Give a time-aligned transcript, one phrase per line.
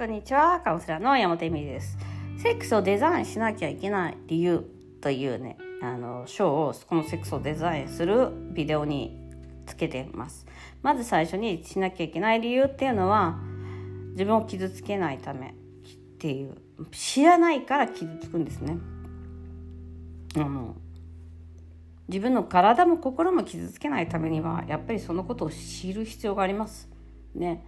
[0.00, 1.98] こんにちは、カウンセラーの山本恵美です。
[2.38, 4.64] セックスをデザインしなきゃいけない理由
[5.02, 9.14] というね、あの章をこのセックスをデザインするビデオに
[9.66, 10.46] つけています。
[10.80, 13.40] まず最初にしなきゃいけない理由っていうのは、
[14.12, 15.52] 自分を傷つけないためっ
[16.18, 16.56] ていう、
[16.92, 18.78] 知らないから傷つくんですね。
[20.36, 20.76] あの
[22.08, 26.88] 自分の体も心も傷つけないためにはやっぱりそのことを知る必要があります。
[27.34, 27.62] ね、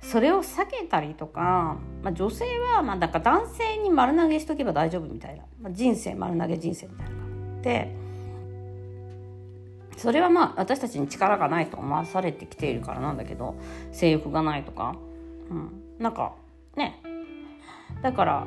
[0.00, 7.14] それを避けたりとか、まあ、女性はまあなんか男性に丸投げしとけば大丈夫みたいな、まあ、人生丸投げ人生みたいな
[7.62, 8.06] で。
[9.96, 13.56] それはまあ私たちに力がないと思わされてきているからなんだけど
[13.92, 14.94] 性欲がないとか、
[15.50, 16.34] うん、なんか
[16.76, 17.02] ね。
[18.02, 18.46] だから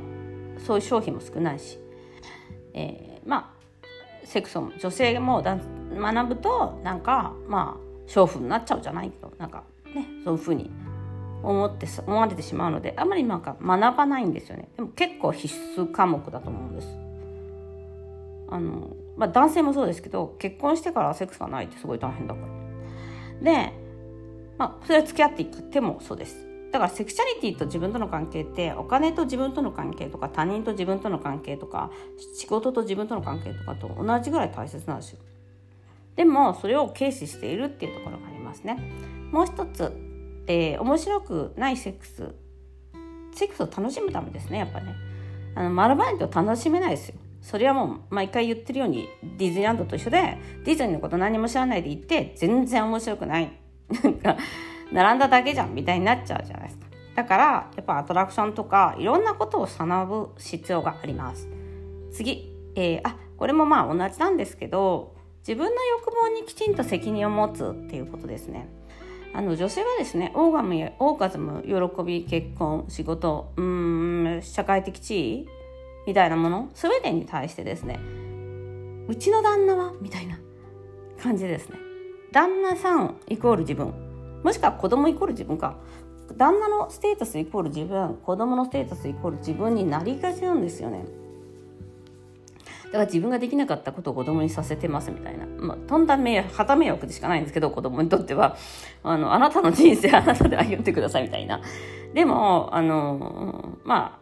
[0.59, 1.79] そういう商品も少ないし、
[2.73, 3.51] えー、ま
[4.23, 9.63] あセクソも女性も学ぶとなんかまあ娼婦になっちゃうじゃないとなんか
[9.95, 10.05] ね。
[10.23, 10.69] そういうふうに
[11.43, 14.69] 思って思われてしまうのであまりなんか学ばないんですよね。
[14.75, 16.87] でも結構必須科目だと思うんです。
[18.49, 22.47] あの、まあ、男性もそうですけど結婚してからセックスがないってすごい大変だから。
[23.41, 23.73] で、
[24.57, 26.49] まあ、それは付き合っていく手もそうです。
[26.71, 31.89] だからセクシャリティと自分との関係ってお金と自分との関係とか他人と自分との関係とか
[32.35, 35.19] 仕事と自分との関係とかと同じぐらい大切なんですよ。
[36.15, 38.77] でもそれを軽視しているっていうところがありますね。
[39.31, 40.08] もう一つ
[40.49, 42.33] えー、面白くないセックス
[43.33, 44.95] セックスを楽しむためですねやっぱね。
[45.55, 47.15] あの丸々と楽しめないですよ。
[47.41, 53.51] それはもう毎回言ってるようにディズニーランドと一緒でディズニーのこと何も知らないで行って全然面白くない。
[54.03, 54.37] なんか
[54.91, 56.87] 並んだだけじゃんみたいになっちゃうじゃないですか。
[57.15, 57.43] だから
[57.75, 61.47] やっぱアトラクションとかいろんなことを学ぶ必要があります。
[62.11, 68.67] 次、えー、あこれもまあ同じなんですけど自分の欲望にきちんと責任を持つっていうことですね。
[69.33, 75.47] あの女性はですねオーガムやオーガズム喜び結婚仕事うん社会的地位
[76.07, 77.99] みたいなもの全てに対してですね
[79.09, 80.37] うちの旦那はみたいな
[81.19, 81.77] 感じですね。
[82.31, 83.91] 旦那さんイコール自分。
[84.43, 85.77] もしくは子供イコール自分か。
[86.37, 91.05] 旦那のステータスイコール自分子供のステータスイコール自分になりがちなんですよね。
[92.89, 98.57] だから自分ができなかったことを子供にさせてますみたいな、まあ、とんだ迷惑、旗迷惑でしかないんですけど、子供にとっては、
[99.03, 101.61] あの、あなたの人生あなたで歩んでくださいみたいな。
[102.13, 104.19] でも、あの、ま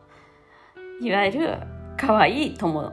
[0.73, 1.57] あ、いわゆる、
[1.97, 2.91] 可愛い友、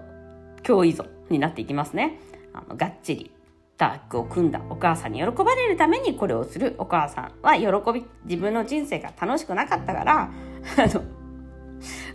[0.62, 2.20] 共依存になっていきますね。
[2.52, 3.30] あの、がっちり。
[3.76, 11.02] タッグを組んだお母さんに喜ばれるためにこれをするお母さんは喜び、自分の人生が楽しくなかったから、あの、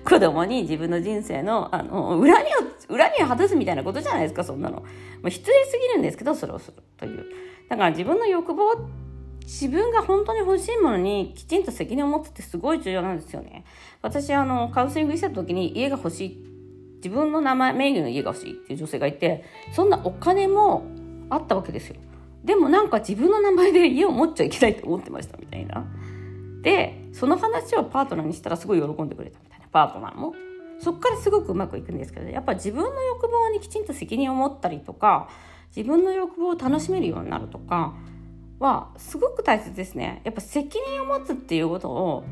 [0.10, 4.78] 子供に自分の人生の、あの、恨みを、恨みを果たすみたいなことじゃないですか、そんなの。
[4.78, 4.86] も
[5.26, 7.26] う失礼すぎるんですけど、それをするという。
[7.70, 8.76] だから自分の欲望、
[9.42, 13.66] 自分が本当に欲しいものにきちんと責任を持つってすごい重要なんですよね。
[14.02, 16.46] 私、あの、カウンセリングした時に家が欲しい、
[16.98, 20.84] 自分の名前、名義の家が欲しいっていう女性がいて、そんなお金も
[21.30, 21.96] あったわけですよ。
[22.44, 25.86] でもなんか自分の名前で家を持っちゃいけないと思ってましたみたいな。
[26.62, 30.34] で、その話をパートナーにしたらすごい喜んでくれたみたいな、パートナーも。
[30.80, 35.30] そっからすごくうまくいくんですけど、やっぱ自分の欲望にきちんと責任を持ったりとか、
[35.76, 37.94] 自分の欲望を楽しめるようになるとか
[38.60, 40.22] は、すごく大切ですね。
[40.24, 42.24] やっぱ責任を持つっていうことを、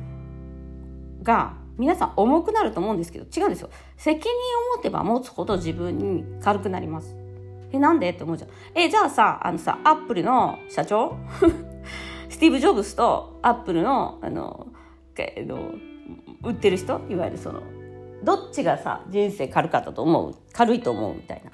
[1.24, 3.70] が、皆さん重くなると思うんですけど、違うんですよ。
[3.98, 4.30] 責任
[4.74, 7.16] を持てば持つほど自分に軽くなります。
[7.72, 8.10] え、なんで？
[8.12, 8.50] って思うじゃん。
[8.76, 11.18] え、じゃあさ、あのさ、アップルの社長？
[12.30, 14.68] スティーブ・ジョブズとアップルの、あの、
[15.18, 15.72] えの
[16.44, 17.02] 売ってる人？
[17.10, 17.62] いわゆるその、
[18.24, 20.36] どっちがさ、人生軽かったと思う？
[20.54, 21.52] 軽いと思うみたいな。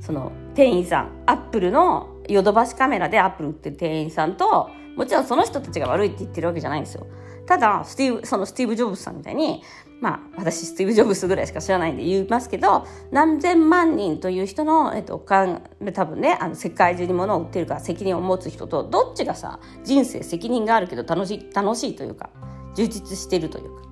[0.00, 7.06] その、店員さん、アップルのヨドバシカメラでアップル売ってる店員さんと、もちろんその人たちが悪いって言ってるわけじゃないんですよ。
[7.46, 9.62] ただ、スティーブ、そのスティーブ・ジョブズさんみたいに、
[10.00, 22.30] まあ、私、スティーブ・ジョブズぐらいしか知らないんで言いますけど、何千万人という人の、えっと、かん多分ね、あの、世界中に物を売ってるから責任を持つ人と、どっちがさ、人生責任があるけど楽しい、楽しいというか、
[22.74, 23.82] 充実してるというか、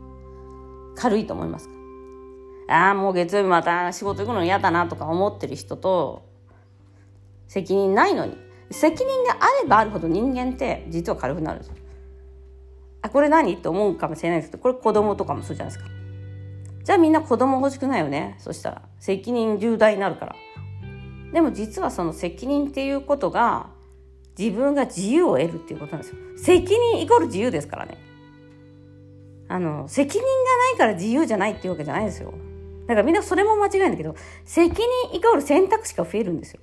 [0.98, 1.74] 軽いと思いますか？
[2.70, 6.26] ああ、もう月曜日また仕事行くの嫌だなとか思ってる人と、
[7.46, 8.36] 責任ないのに、
[8.70, 11.74] 責任があればあるほど人間って実は軽くなるんですよ。
[13.00, 13.54] あ、これ何？
[13.54, 15.90] って思うかもしれないですけど、これ子供とかもそうじゃないですか。
[16.84, 18.36] じゃあみんな子供欲しくないよね？
[18.38, 18.82] そしたら。
[18.98, 20.36] 責任重大になるから。
[21.32, 23.70] でも実はその責任っていうことが、
[24.38, 26.16] 自分が自由を得るっていうことなんですよ。
[26.36, 27.98] 責任イコール自由ですからね。
[29.48, 32.32] あの、責任がないから自由じゃないっていうわけじゃないですよ。
[32.86, 34.14] だからみんなそれも間違いんだけど、
[34.44, 36.60] 責任イコール選択肢が増えるんですよ。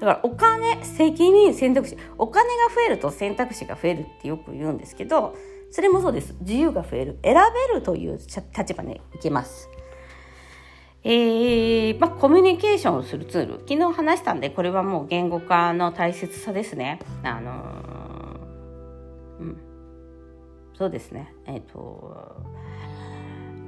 [0.00, 1.96] からお金、責任、選択肢。
[2.18, 5.36] お金が増えると選択肢が増えるってよく言うんですけど、
[5.74, 8.20] それもそうです自由が増える選べるという
[8.56, 9.68] 立場にいきます
[11.02, 18.03] えー、まあ、コミュニケーションをするツール昨日話したんでこれはもう言語化の大切さですねあのー、
[20.76, 22.36] そうですねえっ、ー、と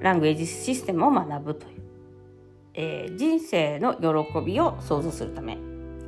[0.01, 1.83] ラングエージシステムを学ぶという、
[2.75, 5.59] えー、人生の喜びを想像するため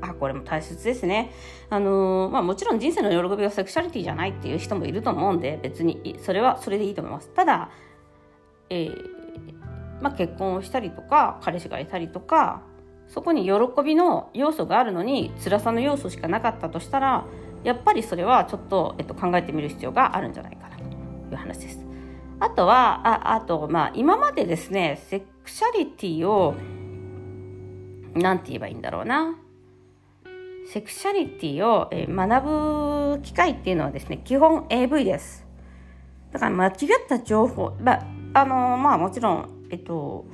[0.01, 1.33] あこれも大切ですね。
[1.71, 7.31] あのー、まあ、もちろん人生の喜びはセクシャリティじゃないっていう人もいると思うんで別にそれはそれでいいと思います。
[7.31, 7.71] ただ、
[8.71, 9.19] えー、
[10.01, 12.63] まあ、結婚をしたりとか彼氏がいたりとか
[13.09, 13.53] そこに喜
[13.83, 17.25] びの要素があるのに辛さの要素しかなかったとしたら
[17.65, 20.78] やっぱりそれはちょっと、えっと、考えてみる必要があるんじゃないかな
[21.35, 21.85] いう話です。
[22.41, 26.55] あとはああと、まあ、今までですねセクシャリティを
[28.15, 29.37] 何て言えばいいんだろうな
[30.69, 35.47] セクシャリティを学ぶ機会っていうのはですね、基本 AV です。
[36.31, 36.73] だから間違っ
[37.09, 38.05] た情報、まあ、
[38.35, 40.27] あのまあもちろん、えっと、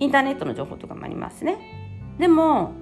[0.00, 1.56] インターネットの情報とかもありますね。
[2.18, 2.72] でも、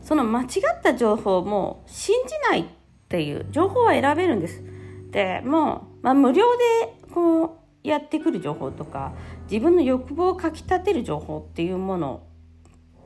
[0.00, 0.48] その間違っ
[0.82, 2.64] た情報も信じないっ
[3.10, 4.64] ていう情報は選べるんです。
[5.10, 9.12] でもう、まあ、無料でこうやってくる情報とか
[9.50, 12.22] 自分の欲望をかきたてる情報っていうもの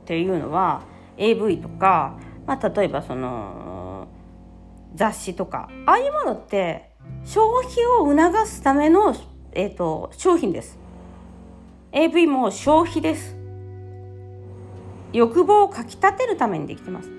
[0.01, 0.83] っていうのは
[1.17, 2.17] AV とか、
[2.47, 4.07] まあ、例えばその
[4.95, 6.91] 雑誌とかああいうものって
[7.25, 9.15] 消費を促すための、
[9.53, 10.79] えーと、商品です。
[11.91, 13.35] AV も消費です。
[15.13, 17.09] 欲望をかきたてるためにできてます。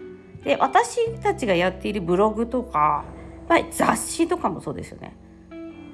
[0.45, 3.05] で私たちがやっているブログとか
[3.49, 5.17] まあ雑誌とかもそうですよね。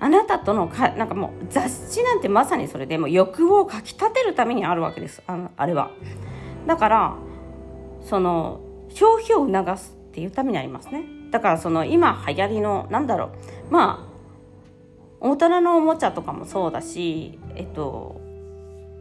[0.01, 5.23] あなたとのかなんかもう雑誌なんてまさにそれでも欲望をかきたてるためにあるわけです。
[5.27, 5.91] あのあれは。
[6.67, 7.17] だから
[8.03, 8.61] その
[8.91, 11.05] 消費を促すっていうためにありますね。
[11.31, 13.31] だからその今流行りのなんだろ
[13.71, 13.73] う。
[13.73, 14.09] まあ
[15.21, 18.21] 大人のおもちゃとかもそうだしえっと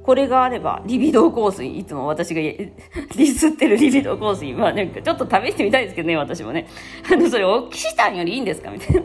[0.03, 6.65] これがあればリビドー香水いつも私が ディスってるリビドー香水まあなんかちょっと試してみたいですけどね私もね。
[7.11, 8.71] あのそれオキシタンよりいいんですか？
[8.71, 9.03] みたいな。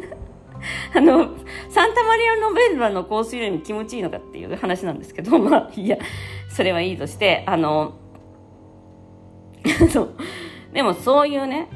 [0.95, 1.31] あの
[1.69, 5.99] サンタマリア・ノベルラの香水よりも気持ちいいのかっていう話なんですけど まあいや
[6.49, 7.95] それはいいとしてあの
[9.91, 10.15] そう
[10.73, 11.69] でもそういうね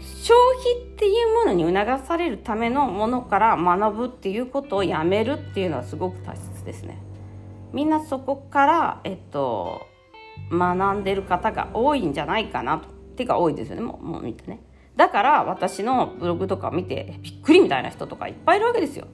[0.00, 6.98] 消費っていうものに促されるためのものから学ぶっていうことをやめるっていうのはすごく大切ですね。
[7.72, 9.86] みんなそこから、えっと、
[10.50, 12.88] 学んでる方が多いんじゃないかなと。
[13.16, 14.60] てか多いですよねもうもう見てね。
[14.98, 19.06] だから私のブログとか見てびっくりみたいな人とかいっぱいいるわけですよ。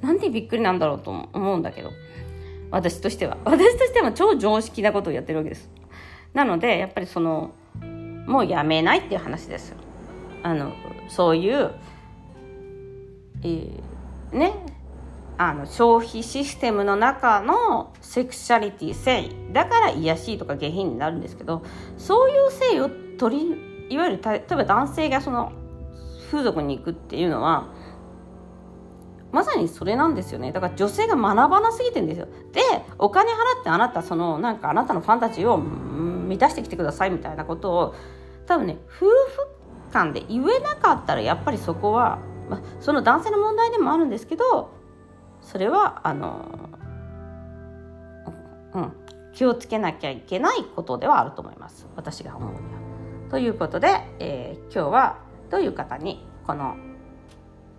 [0.00, 1.90] なんでびっくりなんだろうと思うんだけど
[2.70, 5.70] 私としては私としては超常識なことをやってるわけです。
[6.32, 7.50] なのでやっぱりその
[8.26, 9.76] もうやめないっていう話ですよ。
[10.42, 10.72] あの
[11.08, 11.70] そういう、
[13.42, 14.54] えー、ね
[15.36, 21.62] あの消費システムの中のセクシャリティ性だから癒やしいとか下品になるんですけど
[21.98, 22.88] そういう性を
[23.18, 25.52] 取りいわゆる例えば男性がその
[26.30, 27.68] 風俗に行くっていうのは
[29.32, 30.52] まさにそれなんですよね。
[30.52, 32.26] だから女性が学ばなすぎてんですよ。
[32.52, 32.60] で
[32.98, 37.94] お金払ってあなたそのなんかあなたのファンタジーを満たしてきてくださいみたいなことを
[38.46, 39.12] 多分ね夫婦
[39.92, 44.70] 間で言えなかったらやっぱりそこは、まあ、その男性の問題でもあるんですけど
[45.40, 46.70] それはあの
[48.74, 48.92] うん
[49.32, 51.86] 気をつけなきゃいけないことではあると思います。
[51.94, 52.85] 私が思うには。
[53.30, 55.18] ということで、えー、今日は
[55.50, 56.76] どういう方にこの、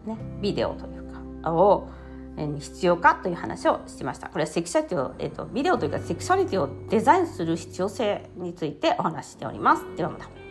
[0.06, 1.04] ね、ビデオという
[1.44, 1.90] かを
[2.60, 4.30] 必要かという話をしました。
[4.30, 9.84] これはセクシャリティを、えっ、ー、と、ビデオというかセクシャリティをデザインする必要性についてお話しております。
[9.96, 10.47] ではまた。